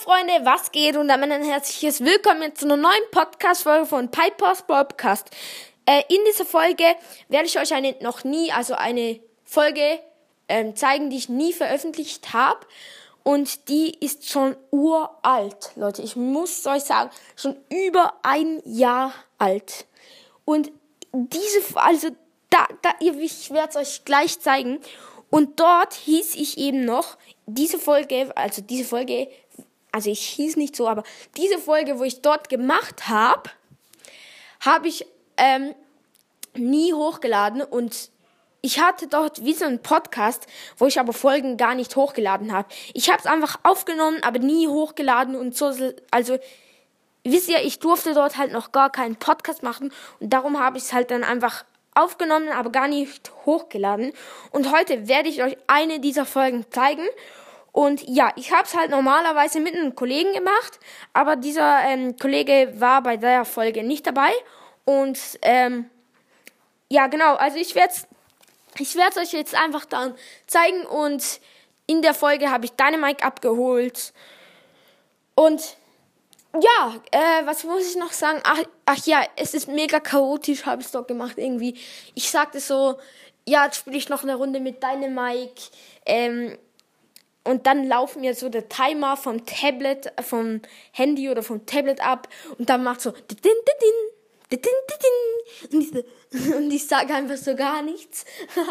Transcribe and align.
Freunde, 0.00 0.44
was 0.44 0.72
geht? 0.72 0.96
Und 0.96 1.08
damit 1.08 1.30
ein 1.30 1.44
herzliches 1.44 2.02
Willkommen 2.02 2.56
zu 2.56 2.64
einer 2.64 2.76
neuen 2.76 3.10
Podcast-Folge 3.10 3.86
von 3.86 4.10
Pipers 4.10 4.62
Podcast. 4.62 5.28
Äh, 5.84 6.02
in 6.08 6.18
dieser 6.26 6.46
Folge 6.46 6.84
werde 7.28 7.46
ich 7.46 7.58
euch 7.58 7.74
eine 7.74 7.94
noch 8.00 8.24
nie, 8.24 8.50
also 8.50 8.74
eine 8.74 9.20
Folge 9.44 10.00
ähm, 10.48 10.74
zeigen, 10.74 11.10
die 11.10 11.18
ich 11.18 11.28
nie 11.28 11.52
veröffentlicht 11.52 12.32
habe. 12.32 12.66
Und 13.22 13.68
die 13.68 13.94
ist 14.04 14.28
schon 14.30 14.56
uralt, 14.70 15.72
Leute. 15.76 16.00
Ich 16.00 16.16
muss 16.16 16.66
euch 16.66 16.84
sagen, 16.84 17.10
schon 17.36 17.56
über 17.68 18.14
ein 18.22 18.62
Jahr 18.64 19.12
alt. 19.38 19.86
Und 20.46 20.72
diese, 21.12 21.60
also 21.76 22.08
da, 22.48 22.66
da, 22.82 22.94
ich 23.00 23.50
werde 23.50 23.68
es 23.68 23.76
euch 23.76 24.04
gleich 24.04 24.40
zeigen. 24.40 24.80
Und 25.28 25.60
dort 25.60 25.94
hieß 25.94 26.34
ich 26.34 26.58
eben 26.58 26.84
noch, 26.84 27.16
diese 27.54 27.78
Folge, 27.78 28.30
also 28.36 28.62
diese 28.62 28.84
Folge, 28.84 29.28
also 29.92 30.10
ich 30.10 30.20
hieß 30.20 30.56
nicht 30.56 30.76
so, 30.76 30.88
aber 30.88 31.02
diese 31.36 31.58
Folge, 31.58 31.98
wo 31.98 32.04
ich 32.04 32.22
dort 32.22 32.48
gemacht 32.48 33.08
habe, 33.08 33.50
habe 34.60 34.88
ich 34.88 35.06
ähm, 35.36 35.74
nie 36.54 36.92
hochgeladen 36.92 37.62
und 37.62 38.10
ich 38.62 38.80
hatte 38.80 39.06
dort 39.06 39.44
wie 39.44 39.54
so 39.54 39.64
einen 39.64 39.80
Podcast, 39.80 40.46
wo 40.76 40.86
ich 40.86 41.00
aber 41.00 41.12
Folgen 41.12 41.56
gar 41.56 41.74
nicht 41.74 41.96
hochgeladen 41.96 42.52
habe. 42.52 42.68
Ich 42.92 43.08
habe 43.08 43.18
es 43.18 43.26
einfach 43.26 43.58
aufgenommen, 43.62 44.22
aber 44.22 44.38
nie 44.38 44.68
hochgeladen 44.68 45.34
und 45.34 45.56
so. 45.56 45.72
Also 46.10 46.38
wisst 47.24 47.48
ihr, 47.48 47.62
ich 47.64 47.78
durfte 47.78 48.12
dort 48.12 48.36
halt 48.36 48.52
noch 48.52 48.72
gar 48.72 48.90
keinen 48.90 49.16
Podcast 49.16 49.62
machen 49.62 49.92
und 50.20 50.30
darum 50.30 50.60
habe 50.60 50.76
ich 50.76 50.84
es 50.84 50.92
halt 50.92 51.10
dann 51.10 51.24
einfach 51.24 51.64
aufgenommen, 51.94 52.48
aber 52.50 52.70
gar 52.70 52.88
nicht 52.88 53.32
hochgeladen. 53.46 54.12
Und 54.50 54.70
heute 54.72 55.08
werde 55.08 55.28
ich 55.28 55.42
euch 55.42 55.56
eine 55.66 56.00
dieser 56.00 56.24
Folgen 56.24 56.64
zeigen. 56.70 57.06
Und 57.72 58.02
ja, 58.08 58.32
ich 58.36 58.52
habe 58.52 58.64
es 58.64 58.76
halt 58.76 58.90
normalerweise 58.90 59.60
mit 59.60 59.74
einem 59.74 59.94
Kollegen 59.94 60.32
gemacht, 60.32 60.80
aber 61.12 61.36
dieser 61.36 61.82
ähm, 61.84 62.16
Kollege 62.16 62.72
war 62.76 63.02
bei 63.02 63.16
der 63.16 63.44
Folge 63.44 63.84
nicht 63.84 64.06
dabei. 64.06 64.30
Und 64.84 65.18
ähm, 65.42 65.88
ja, 66.88 67.06
genau, 67.06 67.36
also 67.36 67.56
ich 67.58 67.74
werde 67.74 67.94
ich 68.78 68.96
werde 68.96 69.20
euch 69.20 69.32
jetzt 69.32 69.54
einfach 69.54 69.84
dann 69.84 70.14
zeigen 70.46 70.86
und 70.86 71.40
in 71.86 72.02
der 72.02 72.14
Folge 72.14 72.50
habe 72.50 72.64
ich 72.64 72.72
Dynamite 72.72 73.24
abgeholt. 73.24 74.12
Und 75.34 75.76
ja, 76.54 76.94
äh, 77.10 77.46
was 77.46 77.64
muss 77.64 77.88
ich 77.88 77.96
noch 77.96 78.12
sagen? 78.12 78.40
Ach, 78.44 78.62
ach 78.86 79.06
ja, 79.06 79.22
es 79.36 79.54
ist 79.54 79.68
mega 79.68 80.00
chaotisch, 80.00 80.66
habe 80.66 80.82
ich 80.82 80.90
doch 80.90 81.06
gemacht 81.06 81.34
irgendwie. 81.36 81.78
Ich 82.14 82.30
sagte 82.30 82.60
so, 82.60 82.98
ja, 83.46 83.64
jetzt 83.64 83.78
spiele 83.78 83.96
ich 83.96 84.08
noch 84.08 84.22
eine 84.22 84.34
Runde 84.34 84.60
mit 84.60 84.82
Dynamite. 84.82 85.62
Ähm, 86.06 86.58
und 87.44 87.66
dann 87.66 87.86
laufen 87.86 88.20
mir 88.20 88.34
so 88.34 88.48
der 88.48 88.68
Timer 88.68 89.16
vom 89.16 89.46
Tablet, 89.46 90.12
vom 90.22 90.60
Handy 90.92 91.30
oder 91.30 91.42
vom 91.42 91.66
Tablet 91.66 92.00
ab 92.00 92.28
und 92.58 92.68
dann 92.68 92.84
macht 92.84 93.00
so 93.00 93.12
und 95.72 95.80
ich, 95.80 96.04
und 96.54 96.70
ich 96.70 96.86
sage 96.86 97.14
einfach 97.14 97.36
so 97.36 97.54
gar 97.54 97.82
nichts. 97.82 98.24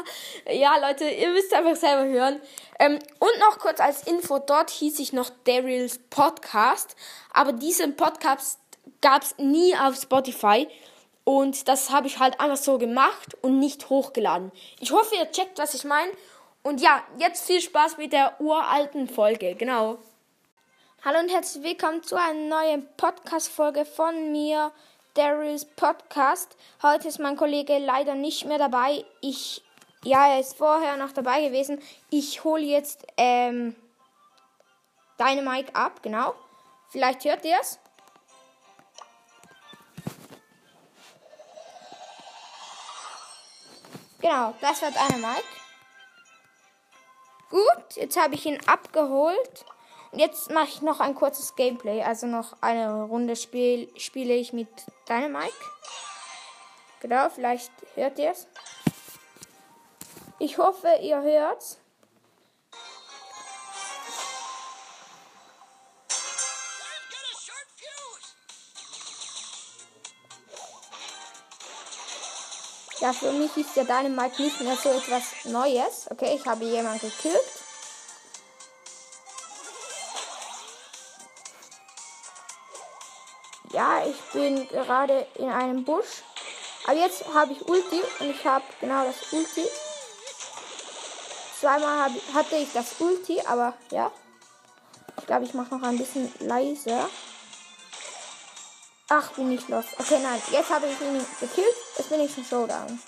ja, 0.50 0.76
Leute, 0.78 1.08
ihr 1.08 1.30
müsst 1.30 1.54
einfach 1.54 1.76
selber 1.76 2.06
hören. 2.06 2.40
Ähm, 2.78 2.98
und 3.18 3.38
noch 3.38 3.58
kurz 3.58 3.80
als 3.80 4.06
Info, 4.06 4.38
dort 4.38 4.70
hieß 4.70 4.98
ich 4.98 5.12
noch 5.12 5.30
Daryls 5.44 5.98
Podcast, 6.10 6.96
aber 7.32 7.52
diesen 7.52 7.96
Podcast 7.96 8.58
gab 9.00 9.22
es 9.22 9.36
nie 9.38 9.76
auf 9.76 9.94
Spotify. 9.96 10.66
Und 11.24 11.68
das 11.68 11.90
habe 11.90 12.08
ich 12.08 12.18
halt 12.18 12.40
einfach 12.40 12.56
so 12.56 12.78
gemacht 12.78 13.36
und 13.42 13.60
nicht 13.60 13.88
hochgeladen. 13.90 14.50
Ich 14.80 14.90
hoffe, 14.90 15.14
ihr 15.14 15.30
checkt, 15.30 15.58
was 15.58 15.74
ich 15.74 15.84
meine. 15.84 16.10
Und 16.62 16.82
ja, 16.82 17.02
jetzt 17.18 17.46
viel 17.46 17.60
Spaß 17.60 17.96
mit 17.96 18.12
der 18.12 18.38
uralten 18.38 19.08
Folge. 19.08 19.54
Genau. 19.54 19.96
Hallo 21.02 21.18
und 21.20 21.30
herzlich 21.30 21.64
willkommen 21.64 22.02
zu 22.02 22.16
einer 22.16 22.34
neuen 22.34 22.86
Podcast-Folge 22.98 23.86
von 23.86 24.30
mir, 24.30 24.70
Darius 25.14 25.64
Podcast. 25.64 26.58
Heute 26.82 27.08
ist 27.08 27.18
mein 27.18 27.36
Kollege 27.36 27.78
leider 27.78 28.14
nicht 28.14 28.44
mehr 28.44 28.58
dabei. 28.58 29.06
Ich, 29.22 29.62
ja, 30.04 30.34
er 30.34 30.40
ist 30.40 30.58
vorher 30.58 30.98
noch 30.98 31.12
dabei 31.12 31.46
gewesen. 31.46 31.80
Ich 32.10 32.44
hole 32.44 32.62
jetzt 32.62 33.06
ähm, 33.16 33.74
Dynamite 35.18 35.74
ab, 35.74 36.02
genau. 36.02 36.34
Vielleicht 36.90 37.24
hört 37.24 37.42
ihr 37.46 37.56
es. 37.58 37.78
Genau, 44.20 44.52
das 44.60 44.82
wird 44.82 44.92
Dynamite. 44.94 45.42
Gut, 45.42 45.59
jetzt 48.00 48.18
habe 48.18 48.34
ich 48.34 48.46
ihn 48.46 48.58
abgeholt. 48.66 49.64
Und 50.12 50.18
jetzt 50.18 50.50
mache 50.50 50.68
ich 50.68 50.82
noch 50.82 50.98
ein 50.98 51.14
kurzes 51.14 51.54
Gameplay. 51.54 52.02
Also 52.02 52.26
noch 52.26 52.56
eine 52.60 53.04
Runde 53.04 53.36
spiel, 53.36 53.88
spiele 53.96 54.34
ich 54.34 54.52
mit 54.52 54.68
Dynamite. 55.08 55.52
Genau, 57.00 57.28
vielleicht 57.30 57.70
hört 57.94 58.18
ihr 58.18 58.32
es. 58.32 58.46
Ich 60.38 60.58
hoffe, 60.58 60.88
ihr 61.00 61.22
hört's. 61.22 61.78
Ja, 73.00 73.14
für 73.14 73.32
mich 73.32 73.56
ist 73.56 73.74
der 73.76 73.84
Dynamite 73.84 74.42
nicht 74.42 74.60
mehr 74.60 74.76
so 74.76 74.90
etwas 74.90 75.44
Neues. 75.44 76.06
Okay, 76.10 76.36
ich 76.36 76.46
habe 76.46 76.64
jemanden 76.64 77.00
gekillt. 77.00 77.59
Ja, 83.80 84.04
ich 84.04 84.20
bin 84.34 84.68
gerade 84.68 85.26
in 85.36 85.48
einem 85.48 85.84
Busch. 85.86 86.22
Aber 86.84 86.98
jetzt 86.98 87.24
habe 87.32 87.52
ich 87.52 87.66
Ulti 87.66 88.02
und 88.18 88.30
ich 88.30 88.44
habe 88.44 88.64
genau 88.78 89.06
das 89.06 89.32
Ulti. 89.32 89.64
Zweimal 91.58 92.04
hab, 92.04 92.34
hatte 92.34 92.56
ich 92.56 92.70
das 92.74 92.96
Ulti, 92.98 93.40
aber 93.40 93.72
ja. 93.90 94.12
Ich 95.16 95.26
glaube, 95.26 95.46
ich 95.46 95.54
mache 95.54 95.74
noch 95.74 95.82
ein 95.82 95.96
bisschen 95.96 96.30
leiser. 96.40 97.08
Ach, 99.08 99.30
bin 99.30 99.50
ich 99.50 99.66
los. 99.68 99.86
Okay, 99.98 100.18
nein. 100.22 100.42
Jetzt 100.52 100.68
habe 100.68 100.86
ich 100.86 101.00
ihn 101.00 101.26
gekillt. 101.40 101.76
Jetzt 101.96 102.10
bin 102.10 102.20
ich 102.20 102.36
im 102.36 102.44
Showdown. 102.44 103.00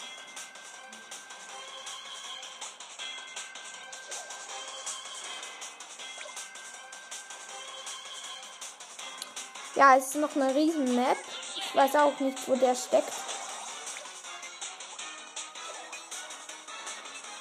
Ja, 9.82 9.96
es 9.96 10.10
ist 10.10 10.14
noch 10.14 10.36
eine 10.36 10.54
riesen 10.54 10.94
Map. 10.94 11.16
Ich 11.56 11.74
weiß 11.74 11.96
auch 11.96 12.16
nicht, 12.20 12.38
wo 12.46 12.54
der 12.54 12.76
steckt. 12.76 13.12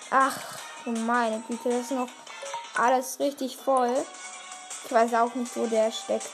Ach, 0.09 0.39
meine 0.85 1.43
Güte, 1.47 1.69
das 1.69 1.81
ist 1.81 1.91
noch 1.91 2.09
alles 2.73 3.19
richtig 3.19 3.57
voll. 3.57 3.95
Ich 4.85 4.91
weiß 4.91 5.13
auch 5.13 5.35
nicht, 5.35 5.55
wo 5.55 5.67
der 5.67 5.91
steckt. 5.91 6.31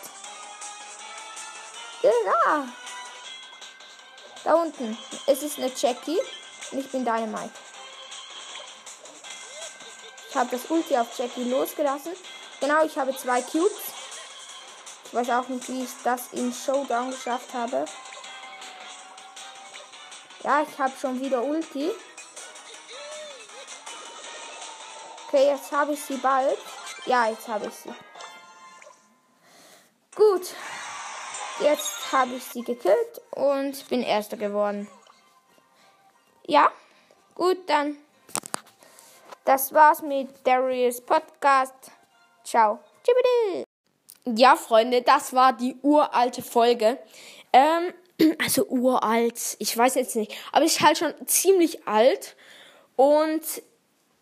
Da. 2.02 2.66
Da 4.46 4.54
unten. 4.54 4.98
Es 5.26 5.44
ist 5.44 5.58
eine 5.58 5.74
Jackie. 5.76 6.20
Und 6.72 6.80
ich 6.80 6.90
bin 6.90 7.04
Dynamite. 7.04 7.52
Ich 10.30 10.36
habe 10.38 10.56
das 10.56 10.72
Ulti 10.72 10.98
auf 10.98 11.20
Jackie 11.20 11.50
losgelassen. 11.50 12.14
Genau, 12.62 12.86
ich 12.86 12.98
habe 12.98 13.14
zwei 13.14 13.42
Cubes. 13.42 13.98
Ich 15.08 15.14
weiß 15.14 15.30
auch 15.30 15.48
nicht, 15.48 15.70
wie 15.70 15.86
ich 15.86 15.90
das 16.04 16.34
in 16.34 16.54
Showdown 16.54 17.12
geschafft 17.12 17.54
habe. 17.54 17.86
Ja, 20.44 20.62
ich 20.64 20.78
habe 20.78 20.94
schon 21.00 21.20
wieder 21.22 21.44
Ulti. 21.44 21.92
Okay, 25.28 25.48
jetzt 25.48 25.72
habe 25.72 25.94
ich 25.94 26.02
sie 26.02 26.18
bald. 26.18 26.58
Ja, 27.06 27.30
jetzt 27.30 27.48
habe 27.48 27.68
ich 27.68 27.74
sie. 27.74 27.94
Gut. 30.14 30.54
Jetzt 31.60 32.12
habe 32.12 32.36
ich 32.36 32.44
sie 32.44 32.64
gekillt 32.64 33.22
und 33.32 33.88
bin 33.88 34.04
Erster 34.04 34.38
geworden. 34.38 34.90
Ja, 36.46 36.70
gut, 37.34 37.58
dann. 37.70 37.98
Das 39.46 39.74
war's 39.74 40.02
mit 40.02 40.46
Darius 40.46 41.00
Podcast. 41.02 41.92
Ciao. 42.44 42.80
Ja, 44.36 44.56
Freunde, 44.56 45.02
das 45.02 45.34
war 45.34 45.54
die 45.54 45.76
uralte 45.82 46.42
Folge. 46.42 46.98
Ähm, 47.54 47.94
also 48.44 48.66
uralt, 48.68 49.56
ich 49.60 49.78
weiß 49.78 49.96
jetzt 49.96 50.16
nicht, 50.16 50.34
aber 50.52 50.66
ist 50.66 50.82
halt 50.82 50.98
schon 50.98 51.14
ziemlich 51.26 51.88
alt. 51.88 52.36
Und 52.96 53.42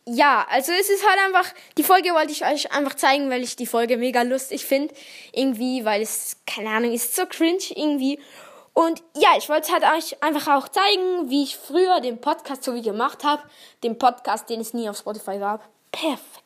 ja, 0.08 0.46
also 0.50 0.72
es 0.72 0.90
ist 0.90 1.08
halt 1.08 1.20
einfach, 1.26 1.52
die 1.78 1.84
Folge 1.84 2.14
wollte 2.14 2.32
ich 2.32 2.46
euch 2.46 2.72
einfach 2.72 2.94
zeigen, 2.94 3.30
weil 3.32 3.42
ich 3.42 3.56
die 3.56 3.66
Folge 3.66 3.98
mega 3.98 4.22
lustig 4.22 4.66
finde. 4.66 4.94
Irgendwie, 5.34 5.84
weil 5.84 6.02
es, 6.02 6.38
keine 6.46 6.70
Ahnung, 6.70 6.94
ist 6.94 7.16
so 7.16 7.26
cringe 7.26 7.64
irgendwie. 7.70 8.20
Und 8.74 9.02
ja, 9.16 9.30
ich 9.38 9.50
wollte 9.50 9.72
halt 9.72 9.84
euch 9.98 10.22
einfach 10.22 10.48
auch 10.54 10.68
zeigen, 10.68 11.30
wie 11.30 11.44
ich 11.44 11.58
früher 11.58 12.02
den 12.02 12.20
Podcast 12.22 12.64
so 12.64 12.76
wie 12.76 12.82
gemacht 12.82 13.24
habe. 13.24 13.42
Den 13.84 13.98
Podcast, 13.98 14.50
den 14.50 14.60
es 14.60 14.74
nie 14.74 14.90
auf 14.90 14.98
Spotify 14.98 15.40
gab. 15.40 15.68
Perfekt. 15.92 16.45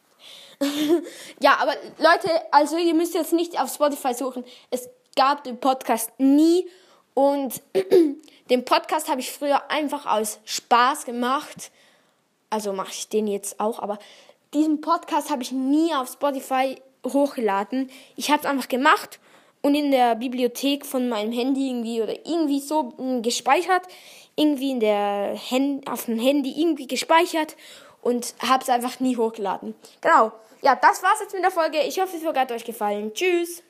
ja, 1.42 1.58
aber 1.60 1.74
Leute, 1.98 2.30
also 2.52 2.78
ihr 2.78 2.94
müsst 2.94 3.14
jetzt 3.14 3.34
nicht 3.34 3.60
auf 3.60 3.74
Spotify 3.74 4.14
suchen. 4.14 4.44
Es 4.72 4.90
gab 5.16 5.44
den 5.44 5.60
Podcast 5.60 6.12
nie 6.18 6.68
und 7.14 7.62
den 8.50 8.66
Podcast 8.66 9.10
habe 9.10 9.22
ich 9.22 9.32
früher 9.32 9.70
einfach 9.70 10.06
aus 10.06 10.40
Spaß 10.46 11.06
gemacht. 11.06 11.72
Also 12.50 12.74
mache 12.74 12.92
ich 12.92 13.10
den 13.10 13.28
jetzt 13.28 13.60
auch, 13.60 13.80
aber 13.80 14.00
diesen 14.54 14.82
Podcast 14.82 15.30
habe 15.30 15.44
ich 15.44 15.52
nie 15.52 15.94
auf 15.94 16.12
Spotify 16.12 16.82
hochgeladen. 17.06 17.90
Ich 18.16 18.32
habe 18.32 18.42
es 18.42 18.46
einfach 18.46 18.68
gemacht 18.68 19.20
und 19.62 19.76
in 19.76 19.92
der 19.92 20.16
Bibliothek 20.16 20.86
von 20.86 21.10
meinem 21.10 21.32
Handy 21.32 21.70
irgendwie 21.70 22.02
oder 22.02 22.14
irgendwie 22.26 22.60
so 22.60 22.94
hm, 22.98 23.22
gespeichert, 23.22 23.84
irgendwie 24.36 24.72
in 24.72 24.80
der 24.80 25.38
Hand, 25.52 25.88
auf 25.90 26.06
dem 26.06 26.20
Handy 26.20 26.60
irgendwie 26.60 26.88
gespeichert 26.88 27.56
und 28.02 28.34
habe 28.48 28.64
es 28.64 28.70
einfach 28.70 29.00
nie 29.00 29.18
hochgeladen. 29.18 29.76
Genau. 30.02 30.32
Ja, 30.62 30.76
das 30.76 31.02
war's 31.04 31.20
jetzt 31.22 31.34
mit 31.34 31.44
der 31.44 31.52
Folge. 31.52 31.80
Ich 31.84 32.00
hoffe, 32.00 32.18
es 32.18 32.26
hat 32.26 32.52
euch 32.52 32.66
gefallen. 32.66 33.14
Tschüss. 33.14 33.64